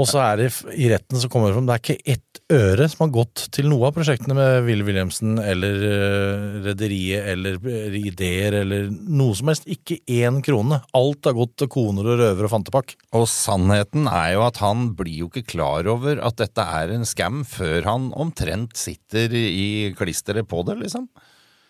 [0.00, 0.48] Og så er det
[0.80, 3.68] i retten så kommer det fram det er ikke ett øre som har gått til
[3.70, 9.50] noe av prosjektene med Ville Wilhelmsen eller uh, Rederiet eller eh, ideer eller noe som
[9.52, 9.68] helst.
[9.70, 10.80] Ikke én krone.
[10.96, 12.96] Alt har gått til koner og røvere og fantepakk.
[13.18, 17.06] Og sannheten er jo at han blir jo ikke klar over at dette er en
[17.08, 21.10] scam før han omtrent sitter i klisteret på det, liksom.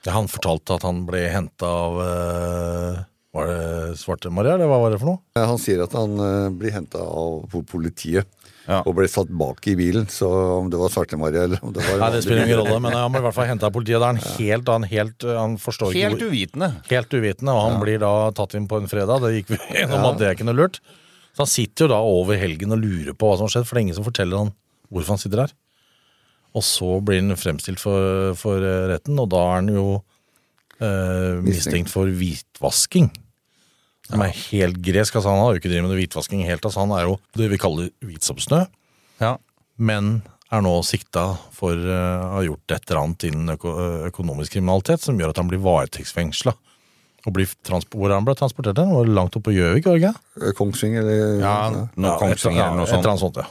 [0.06, 4.90] Ja, han fortalte at han ble henta av eh, Var det Svarte-Maria, eller hva var
[4.90, 5.20] det for noe?
[5.38, 8.26] Han sier at han eh, blir henta av politiet
[8.66, 8.80] Ja.
[8.86, 10.08] og ble satt bak i bilen.
[10.10, 10.26] Så
[10.58, 13.12] om det var Svarte-Maria eller om det var Nei, Det spiller ingen rolle, men han
[13.14, 14.00] ble i hvert fall henta av politiet.
[14.02, 16.70] Det er han helt, han helt Han forstår ikke Helt uvitende.
[16.90, 19.22] Helt uvitende, og han blir da tatt inn på en fredag.
[19.22, 20.82] Det gikk vi gjennom at det er ikke noe lurt.
[21.30, 23.78] Så han sitter jo da over helgen og lurer på hva som har skjedd, for
[23.78, 24.54] det er ingen som forteller han
[24.90, 25.52] hvorfor han sitter her.
[26.58, 29.84] Og så blir han fremstilt for, for eh, retten, og da er han jo
[30.80, 33.10] eh, mistenkt for hvitvasking.
[34.10, 35.14] Som er helt gresk.
[35.14, 36.64] altså Han har jo ikke drevet med hvitvasking helt.
[36.66, 38.64] altså Han er jo det vi kaller hvit som snø,
[39.20, 39.36] Ja.
[39.78, 43.70] men er nå sikta for eh, å ha gjort et eller annet innen øko
[44.10, 46.54] økonomisk kriminalitet som gjør at han blir varetektsfengsla.
[47.26, 48.90] Og blir hvor han ble transportert hen?
[48.96, 49.94] Var det Langt opp på Gjøvik, Kongsvinger?
[49.94, 50.14] ja,
[50.48, 51.70] Eh, Kongsvinger eller Ja,
[52.18, 53.46] Kongsvinger eller noe et eller annet sånt, ja.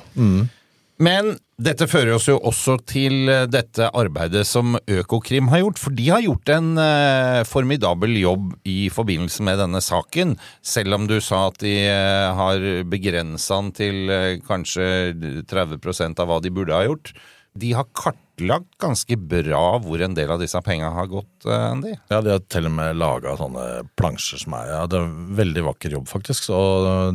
[0.99, 5.81] Men dette fører oss jo også til eh, dette arbeidet som Økokrim har gjort.
[5.81, 10.37] For de har gjort en eh, formidabel jobb i forbindelse med denne saken.
[10.63, 15.11] Selv om du sa at de eh, har begrensa den til eh, kanskje
[15.51, 17.11] 30% av hva de burde ha gjort.
[17.59, 21.93] De har kartlagt ganske bra hvor en del av disse penga har gått, eh, Andy.
[22.11, 23.65] Ja, de har til og med laga sånne
[23.99, 26.47] plansjer som er ja, Det er en veldig vakker jobb, faktisk.
[26.49, 26.59] Så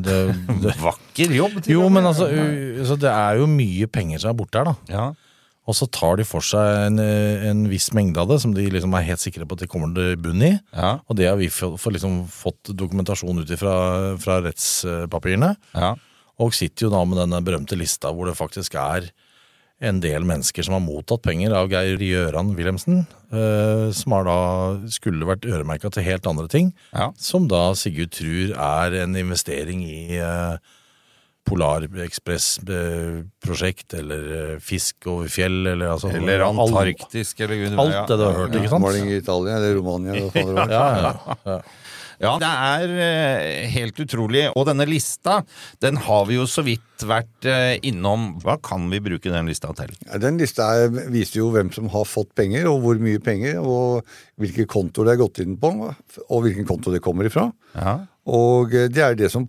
[0.05, 0.19] det,
[0.65, 1.61] det Vakker jobb.
[1.65, 2.29] til Jo, men altså,
[2.89, 4.77] så det er jo mye penger som er borte her, da.
[4.93, 5.07] Ja.
[5.65, 8.67] Og så tar de for seg en, eh, en viss mengde av det, som de
[8.69, 10.51] liksom er helt sikre på at de kommer til bunn i.
[10.77, 10.99] Ja.
[11.09, 13.77] Og det har vi for, for liksom fått dokumentasjon ut ifra
[14.21, 15.55] fra rettspapirene.
[15.73, 15.95] ja.
[16.43, 19.05] Og sitter jo da med denne berømte lista hvor det faktisk er
[19.83, 23.03] en del mennesker som har mottatt penger av Geir Gjøran Wilhelmsen,
[23.35, 24.37] eh, som har da
[24.93, 26.71] skulle vært øremerka til helt andre ting.
[26.95, 27.11] Ja.
[27.19, 30.57] Som da Sigurd tror er en investering i eh,
[31.45, 34.23] Polarekspress-prosjekt, eller
[34.55, 38.55] eh, fisk over fjell, eller altså Eller alt- antarktisk, eller Alt det du har hørt,
[38.57, 38.85] ikke sant?
[38.85, 40.13] Måling i Italia eller Romania.
[40.15, 40.69] Eller hva det var.
[40.71, 41.13] Ja, ja,
[41.45, 41.59] ja.
[42.23, 44.47] Ja, det er eh, helt utrolig.
[44.55, 45.41] Og denne lista,
[45.83, 48.35] den har vi jo så vidt vært eh, innom.
[48.45, 49.93] Hva kan vi bruke den lista til?
[50.07, 53.61] Ja, Den lista er, viser jo hvem som har fått penger, og hvor mye penger,
[53.61, 54.05] og
[54.41, 55.73] hvilke kontoer det er gått inn på,
[56.29, 57.49] og hvilken konto det kommer ifra.
[57.75, 57.99] Ja.
[58.31, 59.49] Og eh, det er det som,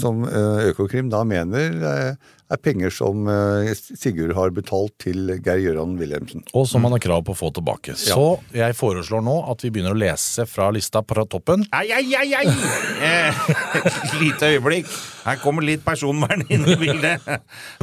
[0.00, 2.14] som Økokrim da mener
[2.54, 6.44] er penger som eh, Sigurd har betalt til Geir-Gøran Wilhelmsen.
[6.56, 7.96] Og som han har krav på å få tilbake.
[7.98, 11.66] Så jeg foreslår nå at vi begynner å lese fra lista fra toppen.
[11.74, 12.46] Ai, ai, ai, ai!
[13.04, 13.42] Eh,
[13.80, 14.88] et lite øyeblikk.
[15.24, 17.28] Her kommer litt personvern inn i bildet.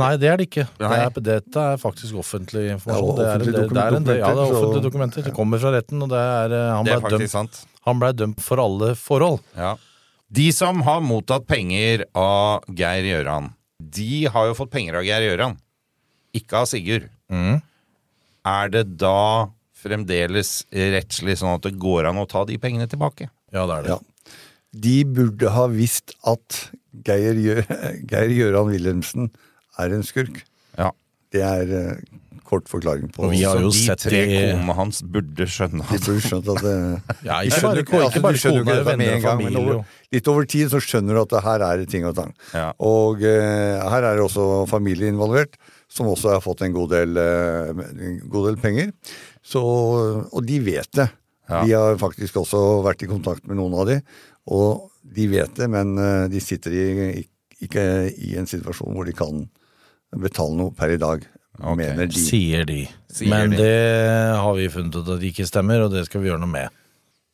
[0.01, 0.67] Nei, det er det ikke.
[0.77, 3.13] Det er, dette er faktisk offentlig informasjon.
[3.13, 5.25] Ja, det, er, det, det er en, ja, det er offentlige dokumenter.
[5.25, 7.63] Det kommer fra retten, og det er, han ble Det er dømt, sant.
[7.87, 9.41] han ble dømt for alle forhold.
[9.57, 9.73] Ja.
[10.31, 13.49] De som har mottatt penger av Geir Gjøran,
[13.97, 15.57] de har jo fått penger av Geir Gjøran,
[16.37, 17.09] ikke av Sigurd.
[17.31, 19.49] Er det da
[19.81, 23.29] fremdeles rettslig sånn at det går an å ta de pengene tilbake?
[23.53, 23.95] Ja, det er det.
[23.95, 23.99] Ja.
[24.71, 26.57] De burde ha visst at
[27.05, 27.63] Geir, Gjø
[28.11, 29.31] Geir Gjøran Wilhelmsen
[29.81, 30.43] er en skurk.
[30.77, 30.91] Ja.
[31.31, 32.19] Det er eh,
[32.51, 35.85] kort forklaring på Og vi har Så jo de tre i- konene hans burde skjønne
[35.87, 36.75] De burde skjønt at det
[37.29, 39.53] Ja, De skjønner bare, ikke- ikke bare kone, ikke med venner en og gang, men
[39.53, 39.75] familie.
[39.79, 42.33] over- Litt over tid så skjønner du at det her er ting og tang.
[42.53, 42.65] Ja.
[42.83, 45.55] Og eh, her er det også familie involvert,
[45.87, 48.91] som også har fått en god del, eh, en god del penger.
[49.41, 51.07] Så, og de vet det.
[51.49, 51.63] Ja.
[51.63, 54.01] Vi har faktisk også vært i kontakt med noen av de,
[54.51, 57.23] og de vet det, men eh, de sitter i,
[57.63, 59.45] ikke i en situasjon hvor de kan
[60.19, 61.23] betale noe per i dag,
[61.61, 61.77] Ok.
[61.77, 62.19] mener de.
[62.19, 62.81] Sier de.
[63.11, 63.57] Sier Men de.
[63.57, 66.51] det har vi funnet ut at det ikke stemmer, og det skal vi gjøre noe
[66.51, 66.69] med.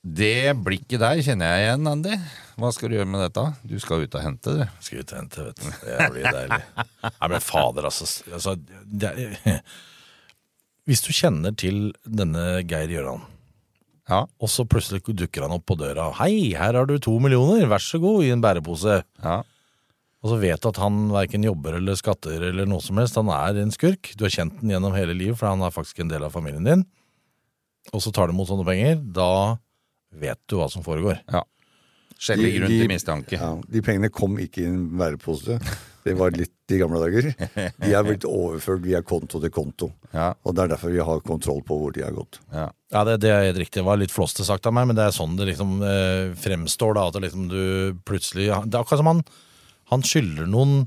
[0.07, 2.15] Det blikket der kjenner jeg igjen, Andy.
[2.57, 3.43] Hva skal du gjøre med dette?
[3.67, 4.67] Du skal ut og hente det.
[4.85, 5.71] Skal ut og hente, vet du.
[5.83, 6.59] Det blir deilig.
[7.07, 8.07] Nei, men fader, altså.
[8.33, 8.53] altså
[8.85, 9.59] det er,
[10.87, 13.25] hvis du kjenner til denne Geir Gjøran,
[14.07, 14.21] Ja.
[14.39, 16.13] og så plutselig dukker han opp på døra.
[16.15, 19.03] 'Hei, her har du to millioner, vær så god', i en bærepose.
[19.23, 19.41] ja.
[20.25, 23.19] Og så vet du at han verken jobber eller skatter eller noe som helst.
[23.19, 24.13] Han er en skurk.
[24.17, 26.65] Du har kjent den gjennom hele livet, for han er faktisk en del av familien
[26.65, 26.86] din.
[27.93, 28.97] Og så tar du imot sånne penger.
[29.13, 29.30] Da
[30.17, 31.21] vet du hva som foregår.
[32.17, 33.38] Skjellig De- grunn til mistanke.
[33.38, 35.60] Ja, de pengene kom ikke i en værepose.
[36.08, 37.27] Det var litt i gamle dager.
[37.77, 39.91] De er blitt overført via konto til konto.
[40.15, 40.32] Ja.
[40.47, 42.39] Og det er derfor vi har kontroll på hvor de har gått.
[42.49, 42.69] Ja.
[42.95, 43.82] Ja, det, det er helt riktig.
[43.82, 46.95] Det var litt flåste sagt av meg, men det er sånn det liksom eh, fremstår.
[46.97, 47.62] da, At det liksom du
[48.08, 49.21] plutselig Det er akkurat som han,
[49.91, 50.80] han skylder noen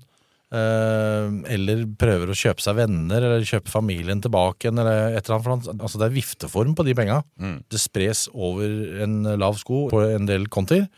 [0.53, 5.55] eh, eller prøver å kjøpe seg venner, eller kjøpe familien tilbake igjen, eller et eller
[5.55, 5.71] annet.
[5.77, 7.21] Altså det er vifteform på de penga.
[7.71, 10.89] Det spres over en lav sko på en del kontier.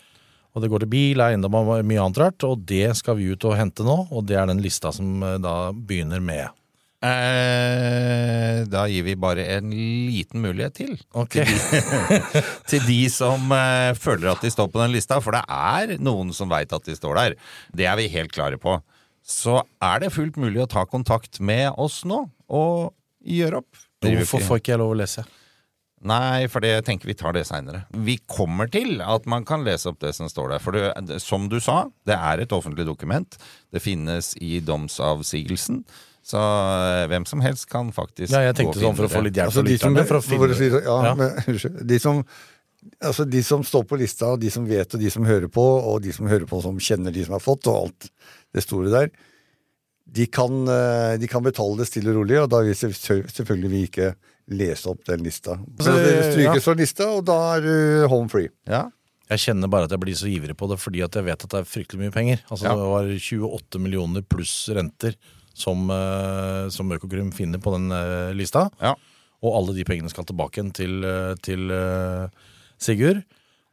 [0.52, 2.44] Og det går til bil, eiendom og mye annet rart.
[2.44, 5.38] Og det skal vi ut og hente nå, og det er den lista som eh,
[5.40, 6.52] da begynner med.
[7.02, 10.94] Eh, da gir vi bare en liten mulighet til.
[11.18, 11.46] Okay.
[12.70, 16.30] Til de som eh, føler at de står på den lista, for det er noen
[16.36, 17.36] som veit at de står der.
[17.74, 18.78] Det er vi helt klare på.
[19.22, 23.82] Så er det fullt mulig å ta kontakt med oss nå og gjøre opp.
[24.02, 25.22] Hvorfor får ikke jeg lov å lese?
[26.02, 27.84] Nei, for det tenker vi tar det seinere.
[27.94, 30.62] Vi kommer til at man kan lese opp det som står der.
[30.64, 33.38] For det- som du sa, det er et offentlig dokument.
[33.70, 35.84] Det finnes i domsavsigelsen.
[36.22, 39.34] Så eh, hvem som helst kan faktisk Ja, jeg tenkte sånn for å få litt
[39.40, 39.96] hjelp Altså, de som.
[40.06, 41.14] For å for å si ja, Ja.
[41.18, 41.80] Men, unnskyld.
[41.90, 42.22] De som,
[43.02, 45.64] altså, de som står på lista, og de som vet, og de som hører på,
[45.90, 48.08] og de som hører på som kjenner de som har fått, og alt
[48.54, 49.10] det store der,
[50.12, 53.70] de kan, eh, de kan betale det stille og rolig, og da vil selv- selvfølgelig
[53.72, 54.14] vi ikke
[54.52, 55.56] lese opp den lista.
[55.56, 56.24] Så Altså, det ja.
[56.32, 58.50] strykes fra lista, og da er du home free.
[58.68, 58.86] Ja.
[59.32, 61.54] Jeg kjenner bare at jeg blir så ivrig på det, fordi at jeg vet at
[61.54, 62.42] det er fryktelig mye penger.
[62.48, 62.74] Altså Ja.
[62.78, 65.16] Det var 28 millioner pluss renter
[65.54, 68.70] som, eh, som Økokrim finner på den eh, lista.
[68.80, 68.94] Ja.
[69.42, 71.72] Og alle de pengene skal tilbake igjen til, eh, til
[72.78, 73.24] Sigurd.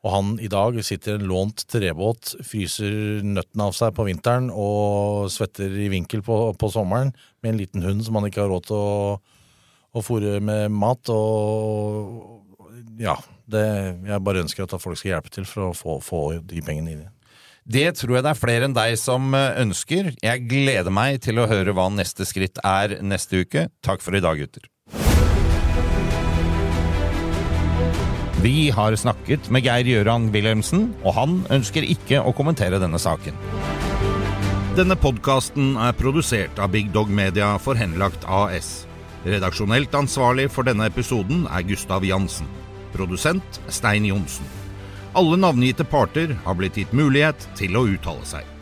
[0.04, 4.48] Og han i dag sitter i en lånt trebåt, fryser nøttene av seg på vinteren
[4.50, 7.12] og svetter i vinkel på, på sommeren
[7.44, 9.20] med en liten hund som han ikke har råd til å
[9.96, 11.12] å fòre med mat.
[11.14, 13.16] Og ja,
[13.52, 13.68] det,
[14.10, 17.02] jeg bare ønsker at folk skal hjelpe til for å få, få de pengene inn
[17.04, 17.16] igjen.
[17.70, 20.14] Det tror jeg det er flere enn deg som eh, ønsker.
[20.26, 23.68] Jeg gleder meg til å høre hva neste skritt er neste uke.
[23.86, 24.66] Takk for i dag, gutter.
[28.40, 33.36] Vi har snakket med Geir Gjøran Wilhelmsen, og han ønsker ikke å kommentere denne saken.
[34.80, 38.88] Denne podkasten er produsert av Big Dog Media for Henlagt AS.
[39.28, 42.48] Redaksjonelt ansvarlig for denne episoden er Gustav Jansen.
[43.00, 44.46] Produsent Stein Johnsen.
[45.14, 48.59] Alle navngitte parter har blitt gitt mulighet til å uttale seg.